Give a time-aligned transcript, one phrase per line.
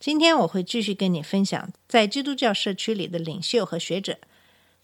[0.00, 4.16] 今天我会继续跟你分享在基督教社区里的领袖和学者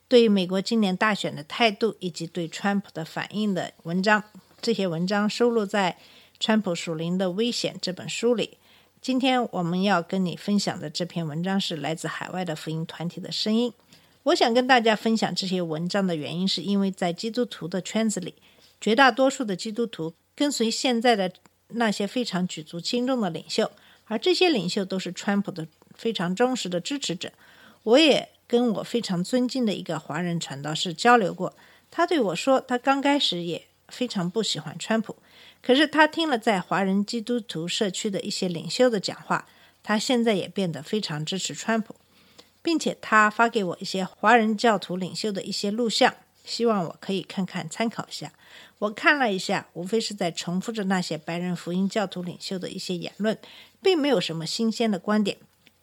[0.09, 4.23] 对美国今年大选的态度，以及对川普的反应的文章。
[4.61, 5.97] 这些文章收录在
[6.39, 8.59] 《川普属灵的危险》这本书里。
[9.01, 13.73] 今天我们要跟你分享的这篇文章是来自海外的福音团体的声音。
[14.25, 18.35] 我想跟大家分享这些文章的原因，是因为在基督徒的圈子里，
[18.79, 21.33] 绝大多数的基督徒跟随现在的
[21.69, 23.73] 那些非常举足轻重的领袖，
[24.07, 27.33] 而这些领袖都是川普的非常忠实的支持者。
[27.83, 31.55] 我也跟我非常尊敬的一个华人传道士交流过，
[31.91, 35.17] 他对我说，他刚开始也非常不喜欢川普，
[35.63, 39.47] 可是他听了在华人基督徒社区的一些领袖的讲话，
[39.83, 41.95] 他现在也变得非常支持川普，
[42.63, 48.33] 并且他发给我一些华人教徒领袖的一些录像，希望我可以看看参考一下。
[48.79, 53.39] 我看了一下，无非是在重复着那些白人福音教徒领袖的一些言论，
[53.87, 55.37] 并没有什么新鲜的观点。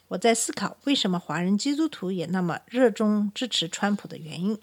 [0.10, 4.60] 我在思考为什么华人基督徒也那么热衷支持川普的原因。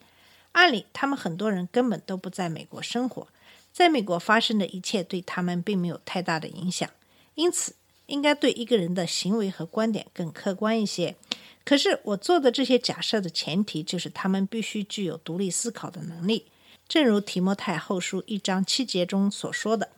[0.52, 3.26] 按理，他们很多人根本都不在美国生活，
[3.72, 6.90] 在美国发生的一切对他们并没有太大的影响，
[7.34, 7.74] 因此
[8.08, 11.16] 应该对一个人的行为和观点更客观一些。
[11.64, 16.44] 可是我做的这些假设的前提就是他们必须具有独立思考的能力。
[16.86, 19.88] 正如提摩太后书一章七节中所说的：“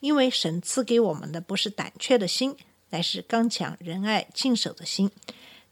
[0.00, 2.56] 因为神赐给我们的不是胆怯的心，
[2.90, 5.10] 乃是刚强、仁爱、敬守的心。”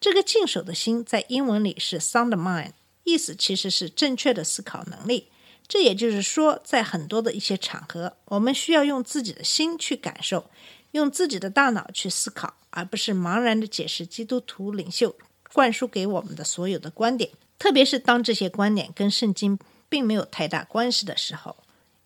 [0.00, 2.70] 这个敬守的心在英文里是 sound mind，
[3.05, 5.28] 意思其实是正确的思考能力。
[5.67, 10.48] 这也就是说，在很多的一些场合，我们需要用自己的心去感受，
[10.92, 15.14] 用自己的大脑去思考，而不是茫然的解释基督徒领袖
[15.52, 17.30] 灌输给我们的所有的观点。
[17.58, 19.58] 特别是当这些观点跟圣经
[19.89, 21.57] 并没有太大关系的时候，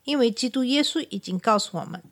[0.05, 2.03] 因为基督耶稣已经告诉我们，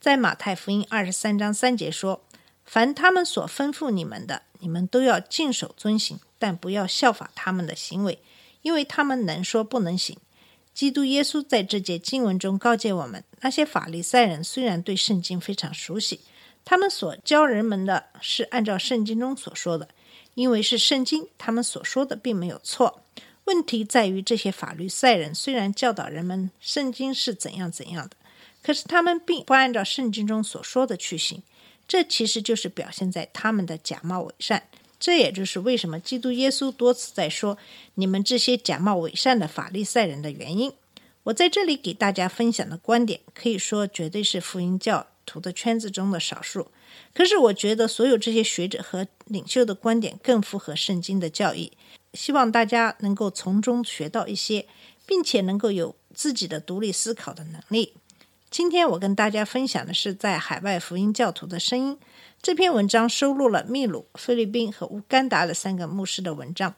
[0.00, 2.22] 在马太福音二十三章三节说
[2.68, 8.18] ：“凡他们所吩咐你们的，你们都要尽守遵行，但不要效法他们的行为，
[8.60, 10.18] 因为他们能说不能行。”
[10.74, 16.20] 基督耶稣在这节经文中告诫我们，那些法利赛人虽然对圣经非常熟悉，
[16.62, 19.88] 他们所教人们的是按照圣经中所说的，
[20.34, 23.00] 因为是圣经，他们所说的并没有错。
[23.46, 28.16] 问题在于，这些法律赛人虽然教导人们圣经是怎样怎样的，
[28.62, 31.42] 可是他们并不按照圣经中所说的去行。
[31.88, 34.68] 这其实就是表现在他们的假冒伪善。
[35.00, 37.56] 这也就是为什么基督耶稣多次在说
[37.94, 40.72] 你们这些假冒伪善的法利赛人的原因。
[41.24, 46.70] 我在这里给大家分享的观点，可以说绝对是福音教徒的圈子中的少数。
[47.14, 51.72] 可是我觉得所有这些学者和领袖的观点更符合圣经的教义。
[52.14, 54.66] 希望大家能够从中学到一些，
[55.06, 57.94] 并且能够有自己的独立思考的能力。
[58.50, 61.98] 今天我跟大家分享的是在海外福音教徒的声音。
[62.40, 66.74] 这篇文章收录了秘鲁、菲律宾和乌干达的三个牧师的文章。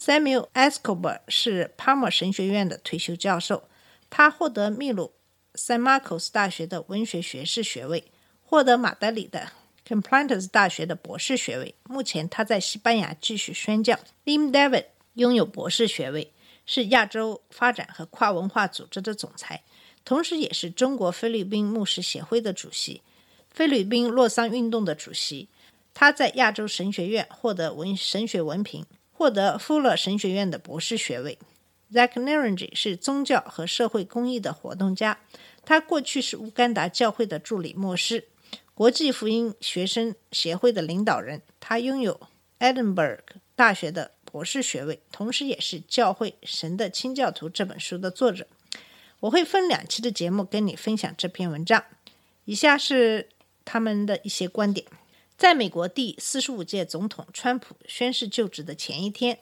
[0.00, 3.64] Samuel Escobar 是帕默神学院的退休教授，
[4.08, 5.12] 他获得秘鲁
[5.54, 8.10] San Marcos 大学的文学学士学位，
[8.42, 9.52] 获得马德里的
[9.86, 11.74] Complutense 大学的博士学位。
[11.84, 13.98] 目前他在西班牙继续宣教。
[14.24, 16.32] Lim David 拥有博士学位，
[16.64, 19.62] 是亚洲发展和跨文化组织的总裁，
[20.04, 23.02] 同时也是中国菲律宾牧师协会的主席。
[23.50, 25.48] 菲律宾洛桑运动的主席，
[25.92, 31.38] 他在亚洲神学院获得文神学文凭，获得富勒神学院的博士学位。
[31.92, 35.18] Zach Naranji 是宗教和社会公益的活动家，
[35.64, 38.28] 他过去是乌干达教会的助理牧师，
[38.74, 41.42] 国际福音学生协会的领导人。
[41.58, 42.20] 他拥有
[42.60, 43.18] Edinburgh
[43.56, 48.46] 大学的博士学位，同时也是《教会神的清教徒》这本书的作者。
[49.20, 51.84] 我会分两期的节目跟你分享这篇文章。
[52.46, 53.28] 以下是
[53.64, 54.86] 他们的一些观点。
[55.36, 59.38] 在美国第四十五届总统川普宣誓就职的前一天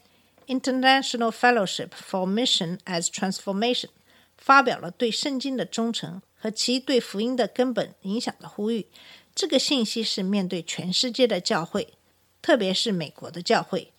[0.46, 3.88] ，International Fellowship for Mission as Transformation
[4.36, 8.86] 发表了对圣经的忠诚和其对福音的根本影响的呼吁。
[9.34, 11.94] 这个信息是面对全世界的教会，
[12.42, 13.92] 特别是美国的教会，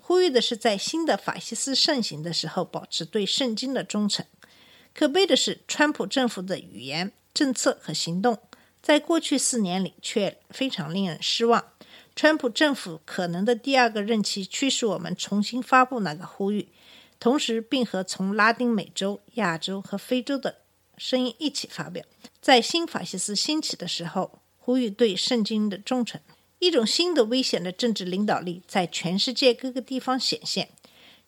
[0.00, 4.24] 呼吁的是在新的法西斯盛行的时候保持对圣经的忠诚。
[4.94, 8.38] 可悲的是，川普政府的语言、政策和行动，
[8.82, 11.64] 在过去四年里却非常令人失望。
[12.16, 16.68] 川普政府可能的第二个任期驱使我们重新发布那个呼吁，
[17.20, 20.58] 同时并和从拉丁美洲、亚洲和非洲的
[20.96, 22.04] 声音一起发表。
[22.40, 26.20] 在新法西斯兴起的时候，呼吁对圣经的忠诚。
[26.58, 30.70] 一种新的危险的政治领导力在全世界各个地方显现。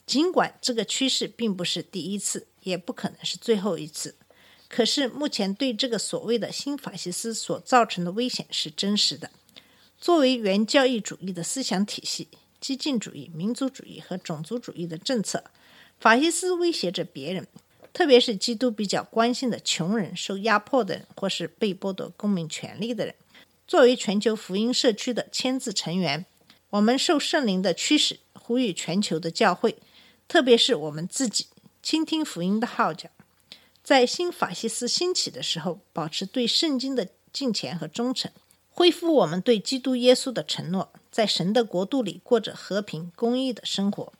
[0.05, 4.15] 尽管这个趋势并不是第一次，也不可能是最后一次，
[4.69, 9.31] 可是目前对这个所谓的新法西斯所造成的危险是真实的。
[9.99, 12.29] 作为原教义主义的思想体系、
[12.61, 15.45] 激进主义、民族主义和种族主义的政策，
[15.99, 17.47] 法西斯威胁着别人，
[17.93, 23.15] 特别是基督比较关心的穷人、受压迫的人或是被剥夺公民权利的人。
[23.67, 26.25] 作为全球福音社区的签字成员，
[26.71, 29.77] 我们受圣灵的驱使，呼吁全球的教会。
[30.27, 31.47] 特别是我们自己
[31.91, 33.11] 倾听福音的号角，
[33.83, 38.31] 在新法西斯兴起的时候，保持对圣经的敬虔和忠诚，
[38.69, 44.13] 恢复我们对基督耶稣的承诺，在神的国度里过着和平公义的生活。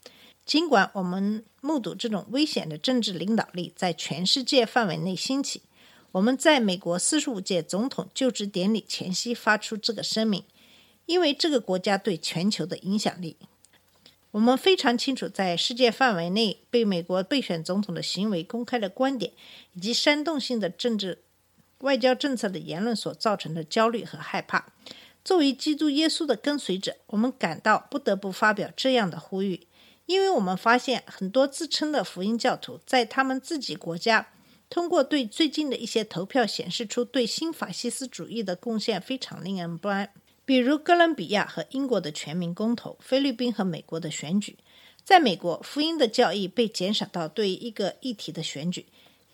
[0.45, 5.63] 尽管我们目睹这种危险的政治领导力在全世界范围内兴起，
[6.11, 10.43] 我们在美国四十五届总统就职典礼前夕发出这个声明，
[11.07, 13.37] 因为这个国家对全球的影响力。
[14.33, 19.33] 我们非常清楚，在世界范围内被美国备选总统的行为、公开的观点
[19.75, 21.23] 以及煽动性的政治
[21.79, 24.67] 外交政策的言论所造成的焦虑和害怕。
[25.25, 29.67] 作为基督耶稣的跟随者，我们感到不得不发表这样的呼吁，
[30.07, 34.29] 因为我们发现很多自称的福音教徒在他们自己国家，
[34.71, 40.11] 通过对最近的一些投票显示出对新法西斯主义的贡献非常令人不安。
[40.51, 44.59] 比如哥伦比亚和英国的全民公投，菲律宾和美国的选举。
[45.05, 48.87] 在美国，福音的教义被减少到对一个议题的选举。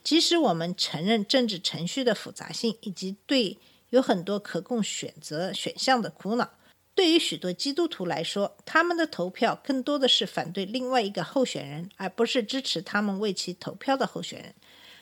[0.05, 3.57] 即使我们承认政治程序的复杂性以及对
[3.89, 6.51] 有很多可供选择选项的苦恼，
[6.95, 14.55] 对于许多基督徒来说，他们的投票更多的是反对另外一个候选人，而不是支持他们为其投票的候选人。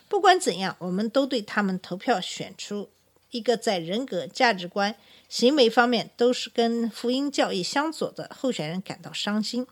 [0.08, 2.88] 不管怎样，我们都对他们投票选出
[3.34, 4.94] 一个在人格、价值观。
[5.28, 9.66] 行为方面都是跟福音教义相左的候选人感到伤心。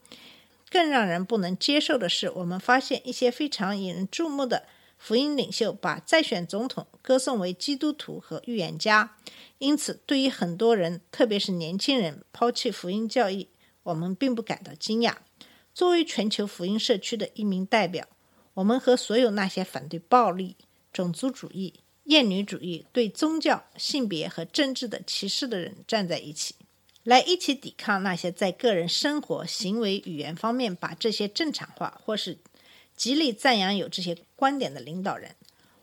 [0.68, 4.64] 更让人不能接受的是，我们发现一些非常引人注目的
[4.98, 9.14] 福音领袖把再选总统歌颂为基督徒和预言家。
[9.58, 13.48] 因此，对于很多人，特别是年轻人抛弃福音教义，
[13.84, 15.14] 我们并不感到惊讶。
[15.72, 18.08] 作为全球福音社区的一名代表，
[18.54, 20.56] 我们和所有那些反对暴力、
[20.92, 21.74] 种族主义。
[22.04, 26.56] 厌女主义对宗教、性别和政治的歧视的人站在一起，
[27.04, 32.38] 来一起抵抗那些在个人生活、行为、语言方面把这些正常化，或是
[32.96, 35.36] 极力赞扬有这些观点的领导人。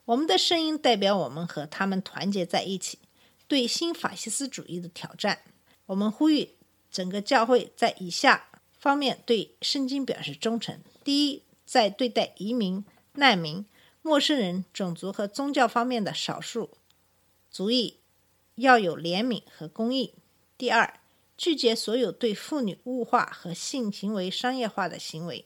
[0.06, 3.00] 我们的声音代表我们和他们团结在一起，
[3.48, 5.40] 对新法西斯主义的挑战。
[5.86, 6.56] 我们呼吁
[6.92, 12.84] 整个教会在以下方面对圣经表示忠诚：第一，在对待移民、
[13.14, 13.66] 难民。
[14.02, 16.70] 陌生人、种族和宗教方面的少数
[17.52, 17.98] 族裔
[18.56, 20.14] 要有怜悯和公义。
[20.58, 21.00] 第二，
[21.38, 25.46] 拒绝所有对妇女物化和性行为商业化的行为。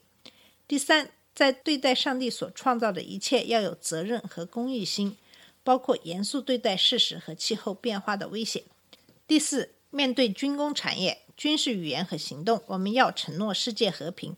[0.68, 5.16] 第三，在对待上帝所创造的一切要有责任和公益心，
[5.62, 8.62] 包括严肃对待事实和气候变化的危险。
[9.26, 14.36] 第四，面对军工产业、军事语言和行动，我们要承诺世界和平。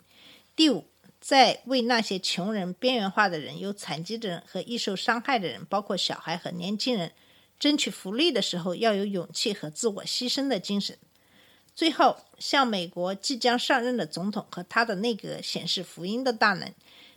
[0.56, 0.84] 第五。
[1.20, 7.12] 在为那些穷人、边缘化的人、有残疾的人和易受伤害的人，包括小孩和年轻人，
[7.58, 10.96] 争取福利的时候，要有勇气和自我牺牲的精神。
[11.74, 16.72] 最后，向美国即将上任的总统和他的内阁显示福音的大能，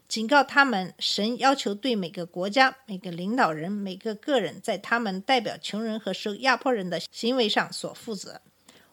[0.07, 8.41] 警告他们：神要求对每个国家、每个领导人、每个个人在他们代表穷人和受压迫人的行为上所负责。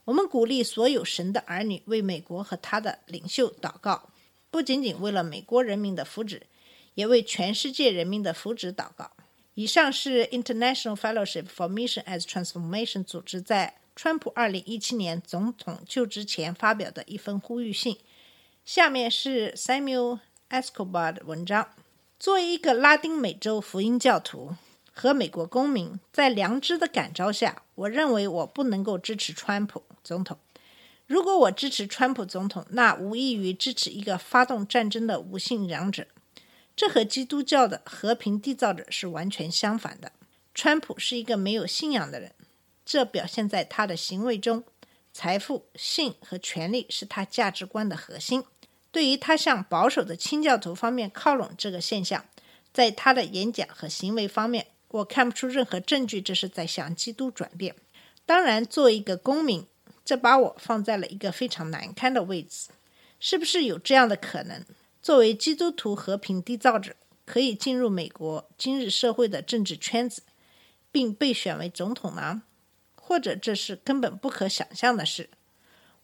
[0.05, 4.11] 我们鼓励所有神的儿女为美国和他的领袖祷告。
[4.57, 6.41] 不仅仅为了美国人民的福祉，
[6.95, 9.11] 也为全世界人民的福祉祷告。
[9.53, 17.99] 以上是 International Fellowship for Mission as Transformation 组织在川普2017年总统就职前发表的一封呼吁信。
[18.65, 21.69] 下面是 Samuel Escobar 的文章。
[22.19, 24.57] 作为一个拉丁美洲福音教徒
[24.95, 30.39] 和美国公民，在良知的感召下，我认为我不能够支持川普总统。
[31.07, 36.09] 如果我支持川普总统，那无异于支持一个发动战争的无信仰者。
[36.75, 40.13] 这和基督教的和平缔造者是完全相反的。
[40.53, 42.33] 川普是一个没有信仰的人，
[42.85, 44.65] 这表现在他的行为中。
[45.13, 48.45] 财富、性和权力是他价值观的核心。
[48.91, 52.25] 对于他向保守的清教徒方面靠拢这个现象，
[52.73, 57.77] 在他的演讲和行为方面，我看不出任何证据这是在向基督转变。
[58.27, 59.67] 当然，作为一个公民。
[60.07, 62.69] 这把我放在了一个非常难堪的位置。
[63.21, 64.65] 是不是有这样的可能？
[65.03, 66.95] 作为基督徒和平缔造者，
[67.25, 70.23] 可以进入美国今日社会的政治圈子，
[70.93, 72.43] 并被选为总统呢？
[72.95, 75.29] 或者这是根本不可想象的事？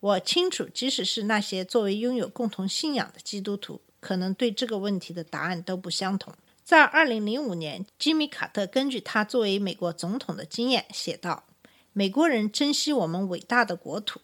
[0.01, 6.35] 我清楚，即使是那些作为拥有共同信仰的基督徒，可能对这个问题的答案都不相同。
[6.65, 11.45] 在2005年，吉米·卡特根据他作为美国总统的经验写道
[11.93, 14.21] ：“美国人珍惜我们伟大的国土，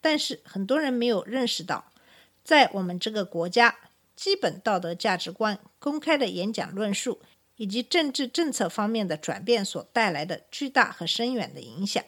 [0.00, 1.92] 但是很多人没有认识到，
[2.44, 3.76] 在我们这个国家，
[4.14, 7.20] 基本道德价值观、公开的演讲论述
[7.56, 12.04] 以及政治政策方面的转变所带来的巨大和深远的影响。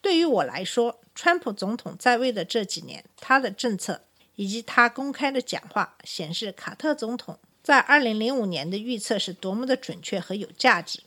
[0.00, 4.04] 对于我来说，川普总统在位的这几年，他的政策
[4.34, 11.04] 以及他公开的讲话显示，卡特总统。”在二零零五年的预测是多么的准确和有价值。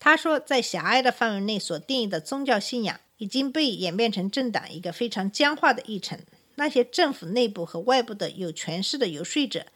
[0.00, 6.18] 他说，在狭隘的范围内所定义的宗教信仰已经被演变成政党一个非常僵化的议程。
[6.54, 9.66] 那些政府内部和外部的有权势的游说者，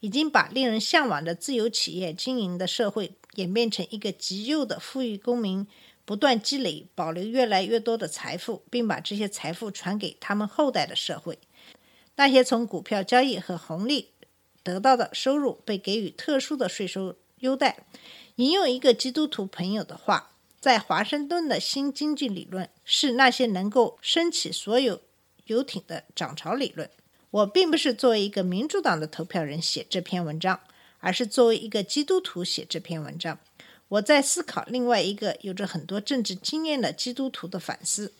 [0.00, 5.66] 已经把令人向往的自由企业经营的社会演变成一个极右的富裕公民
[6.04, 11.38] 不断积累、保留越来越多的财富，并把这些财富传给他们后代的社会。
[12.16, 14.10] 那些从股票交易和红利。
[14.62, 17.78] 得到的收入被给予特殊的税收优待。
[18.40, 20.30] 引用一个基督徒朋友的话，
[20.62, 25.02] 在华盛顿的新经济理论是那些能够升起所有
[25.44, 26.88] 游艇的涨潮理论。
[27.30, 30.58] 我并不是作为一个民主党的投票人写这篇文章，
[31.00, 33.38] 而是作为一个基督徒写这篇文章。
[33.88, 38.14] 我在思考另外一个有着很多政治经验的基督徒的反思。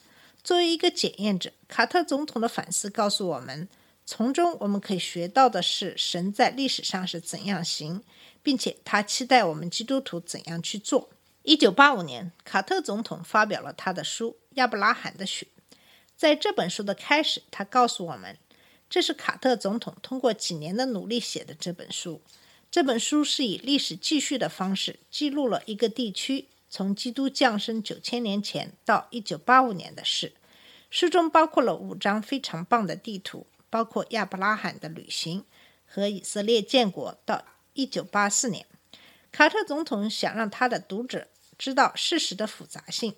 [0.45, 3.67] 作为一个检验者，卡特总统的反思告诉我们。
[4.13, 8.03] 从中我们可以学到的是，神在历史上是怎样行，
[8.43, 11.11] 并且他期待我们基督徒怎样去做。
[11.45, 15.47] 一九八五年，卡特总统发表了他的书《亚伯拉罕的血》。
[16.17, 18.37] 在这本书的开始，他告诉我们，
[18.89, 22.21] 这是卡特总统通过几年的努力写的这本书。
[22.69, 30.33] 这本书是以历史记叙的方式记录了一个地区从基督降生九千年前到一九八五年的事。
[30.91, 33.47] 书中包括了五张非常棒的地图。
[33.71, 35.45] 包括亚伯拉罕的旅行
[35.87, 38.67] 和以色列建国到一九八四年，
[39.33, 43.15] 卡特总统想让他的读者知道事实的复杂性。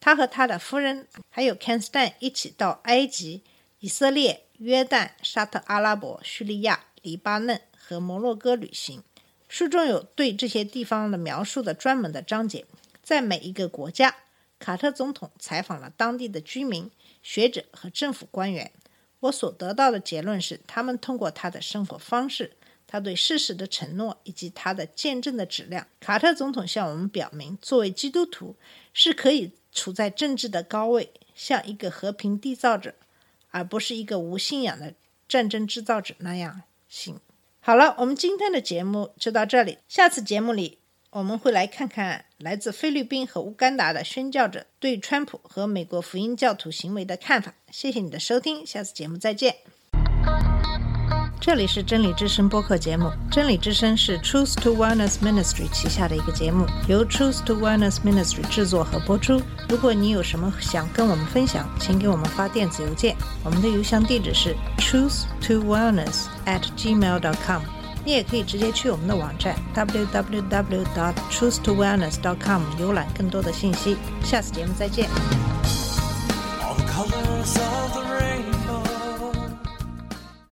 [0.00, 3.44] 他和他的夫人还有 Ken Stan 一起到埃及、
[3.78, 9.04] 以色列、约旦、沙特阿拉伯、叙利亚、黎巴嫩和摩洛哥旅行。
[9.48, 12.66] 书中有对这些地方的描述的专门的章节。
[13.02, 14.16] 在每一个国家，
[14.58, 16.90] 卡特总统采访了当地的居民、
[17.22, 18.72] 学者和政府官员。
[19.22, 22.56] 我所得到的结论是，他们通过他的生活方式、
[22.88, 28.56] 他对事实的承诺以及他的见证的质量，卡特总统向我们表明，作为基督徒
[28.92, 32.94] 是可以处在政治的高位，像一个和平缔造者，
[33.50, 34.94] 而不是一个无信仰的
[35.28, 37.20] 战争制造者那样行。
[37.60, 40.78] 好了，我们今天的节目就到这里，下次节目里。
[41.12, 47.52] 我们会来看看来自菲律宾和乌干达的宣教者对川普和美国福音教徒行为的看法。
[47.70, 49.54] 谢谢你的收听，下次节目再见。
[51.38, 59.38] 这里是真理之声播客节目，真理之声是 Truth to Wellness Ministry 旗下的一个节目，由 Truth to Wellness Ministry 制作和播出。
[59.68, 63.14] 如果你有什么想跟我们分享，请给我们发电子邮件，
[63.44, 67.60] 我们的邮箱地址是 truth to wellness at gmail dot com。
[68.04, 73.96] 你也可以直接去我们的网站 www.dot.truthtowellness.dot.com 浏览更多的信息。
[74.24, 75.08] 下次节目再见。